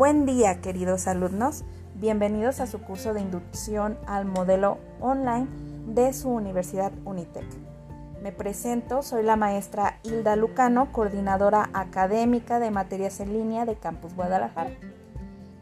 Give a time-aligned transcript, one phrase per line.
[0.00, 1.62] Buen día, queridos alumnos.
[1.94, 5.46] Bienvenidos a su curso de inducción al modelo online
[5.88, 7.44] de su Universidad Unitec.
[8.22, 14.14] Me presento, soy la maestra Hilda Lucano, coordinadora académica de materias en línea de Campus
[14.14, 14.70] Guadalajara.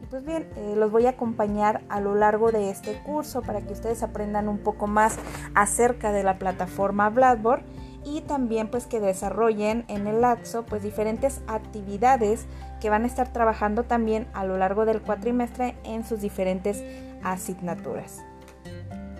[0.09, 3.73] Pues bien, eh, los voy a acompañar a lo largo de este curso para que
[3.73, 5.17] ustedes aprendan un poco más
[5.53, 7.61] acerca de la plataforma Blackboard
[8.03, 12.45] y también pues que desarrollen en el lapso pues diferentes actividades
[12.79, 16.83] que van a estar trabajando también a lo largo del cuatrimestre en sus diferentes
[17.23, 18.19] asignaturas.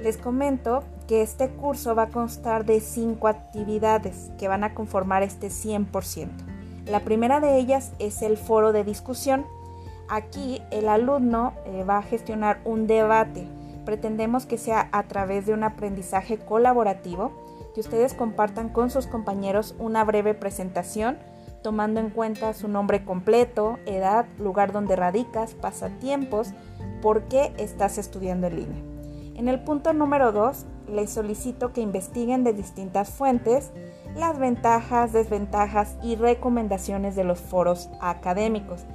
[0.01, 5.23] Les comento que este curso va a constar de cinco actividades que van a conformar
[5.23, 6.29] este 100%.
[6.85, 9.45] La primera de ellas es el foro de discusión.
[10.07, 13.45] Aquí el alumno eh, va a gestionar un debate.
[13.85, 17.31] Pretendemos que sea a través de un aprendizaje colaborativo,
[17.73, 21.17] que ustedes compartan con sus compañeros una breve presentación
[21.61, 26.53] tomando en cuenta su nombre completo, edad, lugar donde radicas, pasatiempos,
[27.01, 28.83] por qué estás estudiando en línea.
[29.35, 33.71] En el punto número 2, les solicito que investiguen de distintas fuentes
[34.15, 38.85] las ventajas, desventajas y recomendaciones de los foros académicos.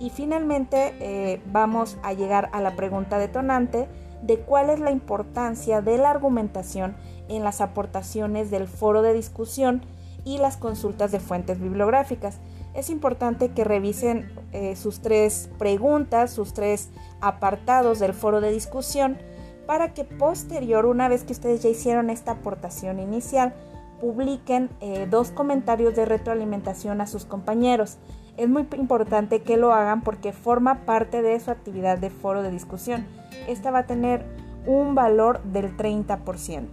[0.00, 3.88] Y finalmente eh, vamos a llegar a la pregunta detonante
[4.26, 6.96] de cuál es la importancia de la argumentación
[7.28, 9.82] en las aportaciones del foro de discusión
[10.24, 12.38] y las consultas de fuentes bibliográficas.
[12.74, 19.18] Es importante que revisen eh, sus tres preguntas, sus tres apartados del foro de discusión,
[19.66, 23.54] para que posterior, una vez que ustedes ya hicieron esta aportación inicial,
[24.00, 27.98] publiquen eh, dos comentarios de retroalimentación a sus compañeros.
[28.36, 32.50] Es muy importante que lo hagan porque forma parte de su actividad de foro de
[32.50, 33.06] discusión.
[33.46, 34.24] Esta va a tener
[34.66, 36.66] un valor del 30%.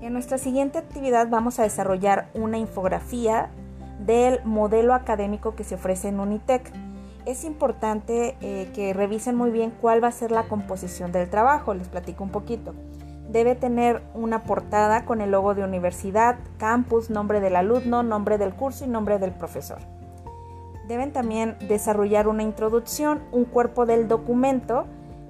[0.00, 3.50] En nuestra siguiente actividad vamos a desarrollar una infografía
[4.00, 6.70] del modelo académico que se ofrece en Unitec.
[7.24, 11.72] Es importante eh, que revisen muy bien cuál va a ser la composición del trabajo,
[11.74, 12.74] les platico un poquito.
[13.34, 18.54] Debe tener una portada con el logo de universidad, campus, nombre del alumno, nombre del
[18.54, 19.78] curso y nombre del profesor.
[20.86, 24.84] Deben también desarrollar una introducción, un cuerpo del documento,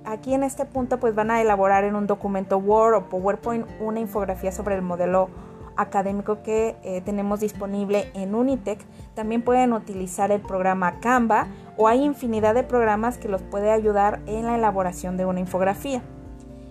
[0.04, 4.00] aquí en este punto pues van a elaborar en un documento Word o PowerPoint una
[4.00, 5.30] infografía sobre el modelo
[5.76, 8.84] académico que eh, tenemos disponible en Unitec.
[9.14, 11.46] También pueden utilizar el programa Canva
[11.78, 16.02] o hay infinidad de programas que los puede ayudar en la elaboración de una infografía.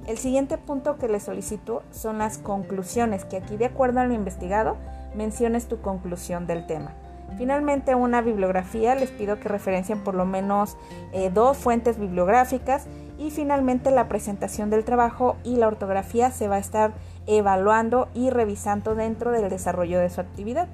[0.06, 4.14] El siguiente punto que les solicito son las conclusiones, que aquí de acuerdo a lo
[4.14, 4.76] investigado
[5.16, 6.92] menciones tu conclusión del tema.
[7.38, 10.78] Finalmente, una bibliografía, les pido que referencien por lo menos
[11.14, 12.86] eh, dos fuentes bibliográficas
[13.18, 16.94] y finalmente la presentación del trabajo y la ortografía se va a estar
[17.26, 20.68] evaluando y revisando dentro del desarrollo de su actividad.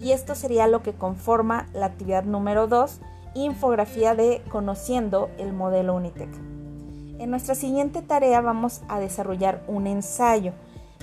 [0.00, 3.00] Y esto sería lo que conforma la actividad número 2,
[3.34, 6.55] infografía de conociendo el modelo Unitec.
[7.18, 10.52] En nuestra siguiente tarea vamos a desarrollar un ensayo.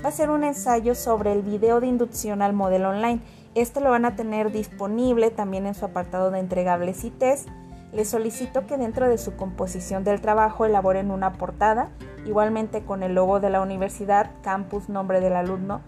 [0.03, 3.19] Va a ser un ensayo sobre el video de inducción al modelo online.
[3.56, 7.50] Este lo van a tener disponible también en su apartado de entregables y test
[7.94, 11.90] les solicito que dentro de su composición del trabajo elaboren una portada,
[12.25, 15.81] igualmente con el logo de la universidad, campus, nombre del alumno,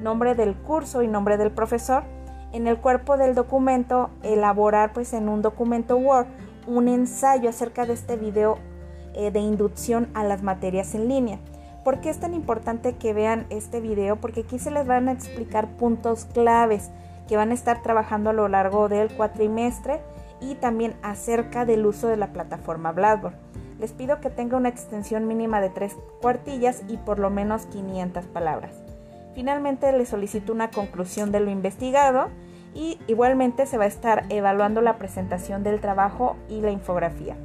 [0.00, 2.04] nombre del curso y nombre del profesor.
[2.52, 6.26] En el cuerpo del documento, elaborar pues en un documento Word
[6.66, 8.58] un ensayo acerca de este video
[9.14, 11.38] eh, de inducción a las materias en línea.
[11.84, 14.16] ¿Por qué es tan importante que vean este video?
[14.16, 16.90] Porque aquí se les van a explicar puntos claves
[17.26, 20.00] que van a estar trabajando a lo largo del cuatrimestre
[20.40, 23.34] y también acerca del uso de la plataforma Blackboard.
[23.78, 28.26] Les pido que tenga una extensión mínima de 3 cuartillas y por lo menos 500
[28.26, 28.74] palabras.
[29.34, 32.28] Finalmente les solicito una conclusión de lo investigado
[32.74, 37.36] y igualmente se va a estar evaluando la presentación del trabajo y la infografía.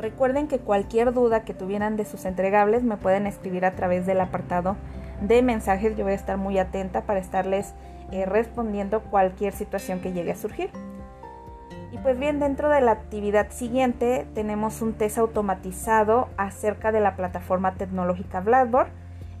[0.00, 4.22] Recuerden que cualquier duda que tuvieran de sus entregables me pueden escribir a través del
[4.22, 4.76] apartado
[5.20, 5.94] de mensajes.
[5.94, 7.74] Yo voy a estar muy atenta para estarles
[8.10, 10.70] eh, respondiendo cualquier situación que llegue a surgir.
[11.92, 17.14] Y pues bien, dentro de la actividad siguiente tenemos un test automatizado acerca de la
[17.14, 18.88] plataforma tecnológica Blackboard.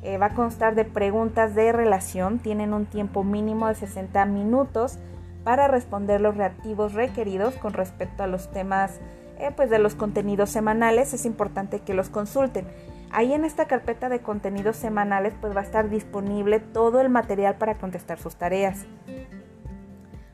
[0.02, 4.98] Eh, va a constar de preguntas de relación, tienen un tiempo mínimo de 60 minutos
[5.42, 9.00] para responder los reactivos requeridos con respecto a los temas
[9.40, 11.14] eh, pues de los contenidos semanales.
[11.14, 12.66] Es importante que los consulten.
[13.12, 17.56] Ahí en esta carpeta de contenidos semanales pues va a estar disponible todo el material
[17.56, 18.86] para contestar sus tareas.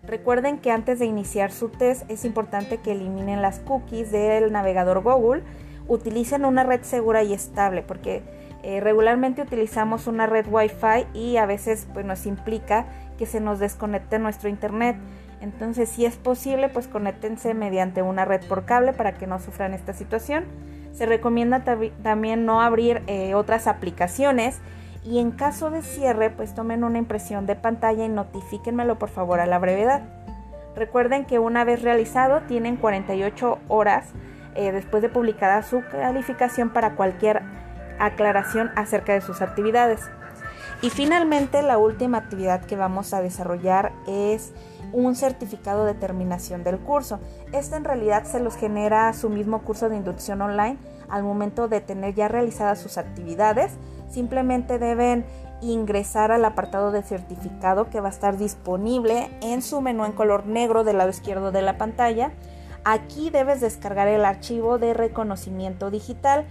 [0.03, 5.03] Recuerden que antes de iniciar su test es importante que eliminen las cookies del navegador
[5.03, 5.43] Google,
[5.89, 8.23] utilicen una red segura y estable porque
[8.63, 12.87] eh, regularmente utilizamos una red Wi-Fi y a veces pues, nos implica
[13.17, 14.97] que se nos desconecte nuestro internet.
[15.41, 19.75] Entonces, si es posible, pues conéctense mediante una red por cable para que no sufran
[19.75, 20.45] esta situación.
[20.93, 21.63] Se recomienda
[22.03, 24.61] también no abrir eh, otras aplicaciones
[25.05, 29.41] y en caso de cierre, pues tomen una impresión de pantalla y notifíquenmelo por favor
[29.41, 30.03] a la brevedad.
[30.75, 34.09] Recuerden que una vez realizado tienen 48 horas
[34.55, 37.43] eh, después de publicada su calificación para cualquier
[37.99, 40.01] aclaración acerca de sus actividades.
[40.83, 44.53] Y finalmente la última actividad que vamos a desarrollar es
[44.93, 47.21] un certificado de terminación del curso.
[47.53, 50.79] Este en realidad se los genera su mismo curso de inducción online
[51.09, 53.73] al momento de tener ya realizadas sus actividades.
[54.11, 55.25] Simplemente deben
[55.61, 60.47] ingresar al apartado de certificado que va a estar disponible en su menú en color
[60.47, 62.33] negro del lado izquierdo de la pantalla.
[62.85, 66.47] Aquí debes descargar el archivo de reconocimiento digital.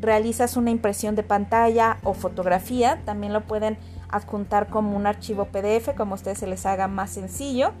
[0.00, 3.02] Realizas una impresión de pantalla o fotografía.
[3.04, 7.10] También lo pueden adjuntar como un archivo PDF, como a ustedes se les haga más
[7.10, 7.72] sencillo.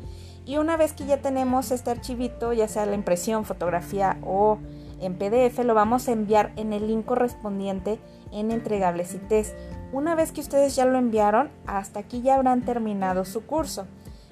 [0.44, 4.58] Y una vez que ya tenemos este archivito, ya sea la impresión, fotografía o
[5.00, 7.98] en PDF, lo vamos a enviar en el link correspondiente
[8.32, 9.54] en entregables y test.
[9.92, 13.86] Una vez que ustedes ya lo enviaron, hasta aquí ya habrán terminado su curso.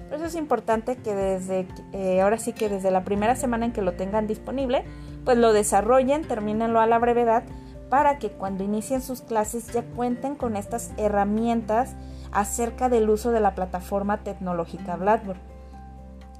[0.09, 3.73] Por eso es importante que desde, eh, ahora sí que desde la primera semana en
[3.73, 4.83] que lo tengan disponible,
[5.25, 7.43] pues lo desarrollen, termínenlo a la brevedad
[7.89, 11.95] para que cuando inicien sus clases ya cuenten con estas herramientas
[12.31, 15.39] acerca del uso de la plataforma tecnológica Blackboard.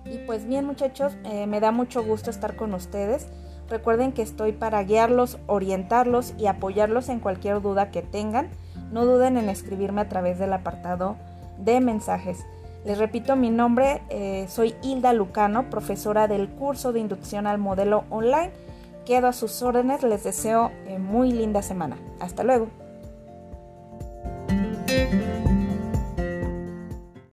[0.06, 3.28] Y pues bien muchachos, eh, me da mucho gusto estar con ustedes.
[3.70, 8.50] Recuerden que estoy para guiarlos, orientarlos y apoyarlos en cualquier duda que tengan.
[8.92, 11.18] No duden en escribirme a través del apartado
[11.60, 12.46] de mensajes.
[12.86, 18.06] Les repito mi nombre, eh, soy Hilda Lucano, profesora del curso de inducción al modelo
[18.10, 18.52] online
[19.06, 21.98] Quedo a sus órdenes, les deseo eh, muy linda semana.
[22.20, 22.68] Hasta luego.